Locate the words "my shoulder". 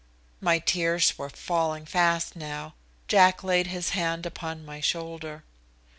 4.65-5.43